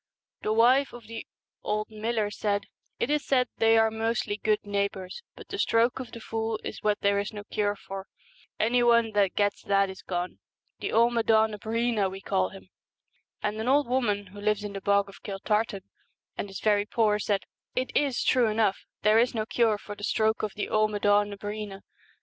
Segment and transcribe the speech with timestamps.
[0.41, 1.27] The wife of the
[1.61, 2.63] old miller said,
[2.97, 6.81] 'It is said they are mostly good neighbours, but the stroke of the fool is
[6.81, 8.07] what there is no cure for;
[8.59, 10.39] any one that gets that is gone.
[10.79, 12.69] The Amaddn na Breena we call him!'
[13.43, 15.83] And an old woman who lives in the Bog of Kiltartan,
[16.35, 17.43] and is very poor, said,
[17.75, 21.35] 'It is true enough, there is no cure for the stroke of the Amad&n na
[21.35, 21.81] Breena.